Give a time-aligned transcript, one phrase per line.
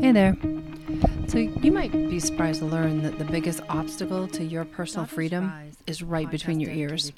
[0.00, 0.12] Hey hmm.
[0.14, 0.36] there.
[1.28, 5.52] So, you might be surprised to learn that the biggest obstacle to your personal freedom
[5.86, 7.12] is right between your ears.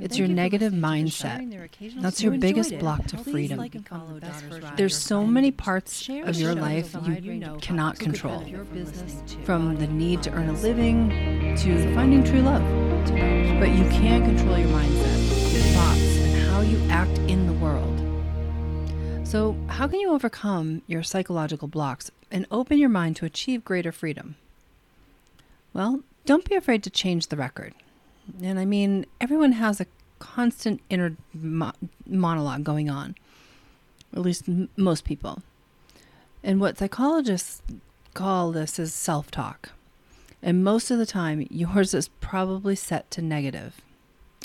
[0.00, 1.68] It's your negative mindset.
[2.00, 3.68] That's your biggest block to freedom.
[4.76, 8.44] There's so many parts of your life you cannot control,
[9.44, 12.62] from the need to earn a living to finding true love.
[13.58, 18.09] But you can control your mindset, your thoughts, and how you act in the world.
[19.30, 23.92] So, how can you overcome your psychological blocks and open your mind to achieve greater
[23.92, 24.34] freedom?
[25.72, 27.72] Well, don't be afraid to change the record.
[28.42, 29.86] And I mean, everyone has a
[30.18, 31.74] constant inner mo-
[32.04, 33.14] monologue going on,
[34.12, 35.44] at least m- most people.
[36.42, 37.62] And what psychologists
[38.14, 39.70] call this is self talk.
[40.42, 43.80] And most of the time, yours is probably set to negative.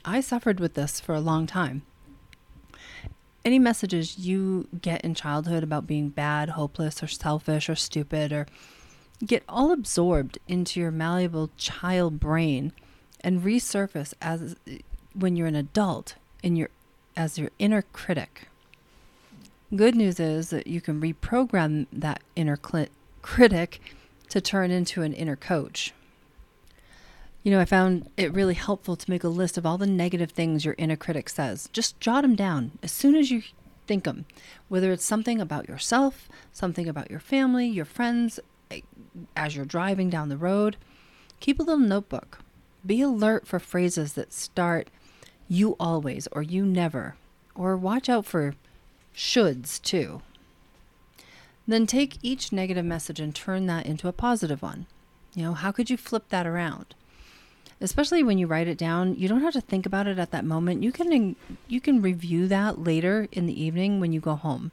[0.06, 1.82] I suffered with this for a long time
[3.46, 8.48] any messages you get in childhood about being bad, hopeless, or selfish, or stupid, or
[9.24, 12.74] get all absorbed into your malleable child brain
[13.22, 14.56] and resurface as
[15.14, 16.70] when you're an adult in your
[17.16, 18.48] as your inner critic.
[19.74, 22.88] Good news is that you can reprogram that inner cl-
[23.22, 23.80] critic
[24.30, 25.94] to turn into an inner coach.
[27.46, 30.32] You know, I found it really helpful to make a list of all the negative
[30.32, 31.70] things your inner critic says.
[31.72, 33.44] Just jot them down as soon as you
[33.86, 34.26] think them,
[34.68, 38.40] whether it's something about yourself, something about your family, your friends,
[38.72, 38.82] eh,
[39.36, 40.78] as you're driving down the road.
[41.40, 42.40] Keep a little notebook.
[42.84, 44.90] Be alert for phrases that start
[45.48, 47.16] you always or you never,
[47.54, 48.56] or watch out for
[49.16, 50.24] shoulds too.
[51.68, 54.88] Then take each negative message and turn that into a positive one.
[55.36, 56.96] You know, how could you flip that around?
[57.82, 60.46] Especially when you write it down you don't have to think about it at that
[60.46, 60.84] moment.
[60.84, 61.36] You can
[61.68, 64.72] you can review that later in the evening when you go home.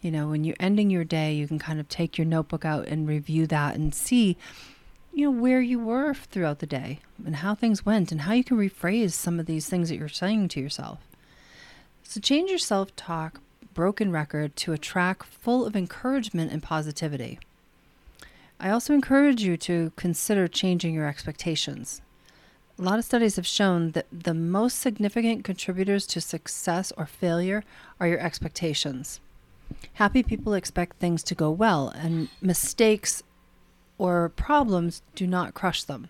[0.00, 2.86] You know when you're ending your day you can kind of take your notebook out
[2.86, 4.36] and review that and see
[5.12, 8.44] you know where you were throughout the day and how things went and how you
[8.44, 11.00] can rephrase some of these things that you're saying to yourself.
[12.04, 13.40] So change your self-talk
[13.74, 17.38] broken record to a track full of encouragement and positivity.
[18.58, 22.02] I also encourage you to consider changing your expectations
[22.80, 27.62] a lot of studies have shown that the most significant contributors to success or failure
[28.00, 29.20] are your expectations.
[29.94, 33.22] Happy people expect things to go well, and mistakes
[33.98, 36.08] or problems do not crush them.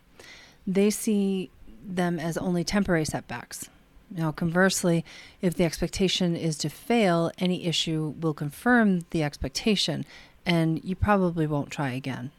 [0.64, 1.50] They see
[1.84, 3.69] them as only temporary setbacks.
[4.08, 5.04] Now, conversely,
[5.42, 10.04] if the expectation is to fail, any issue will confirm the expectation,
[10.47, 12.31] and you probably won't try again.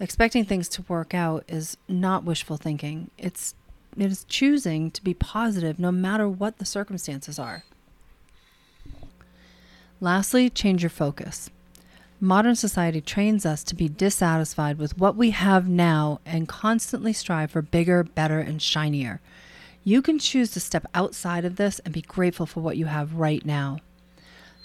[0.00, 3.10] Expecting things to work out is not wishful thinking.
[3.16, 3.54] It's
[3.96, 7.64] it is choosing to be positive no matter what the circumstances are.
[10.00, 11.48] Lastly, change your focus.
[12.20, 17.50] Modern society trains us to be dissatisfied with what we have now and constantly strive
[17.50, 19.20] for bigger, better, and shinier.
[19.84, 23.14] You can choose to step outside of this and be grateful for what you have
[23.14, 23.78] right now.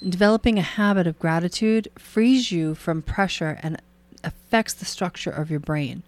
[0.07, 3.81] Developing a habit of gratitude frees you from pressure and
[4.23, 6.03] affects the structure of your brain.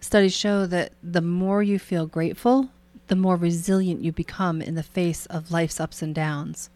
[0.00, 2.70] Studies show that the more you feel grateful,
[3.08, 6.70] the more resilient you become in the face of life's ups and downs.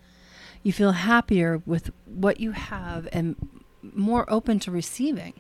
[0.63, 3.37] You feel happier with what you have and
[3.83, 5.35] more open to receiving.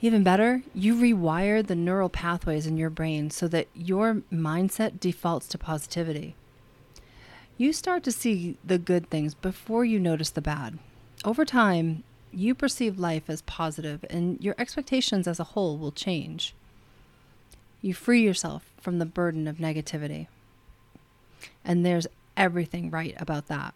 [0.00, 5.46] Even better, you rewire the neural pathways in your brain so that your mindset defaults
[5.48, 6.34] to positivity.
[7.56, 10.78] You start to see the good things before you notice the bad.
[11.24, 12.02] Over time,
[12.32, 16.54] you perceive life as positive and your expectations as a whole will change.
[17.80, 20.28] You free yourself from the burden of negativity.
[21.64, 22.06] And there's
[22.36, 23.74] everything right about that.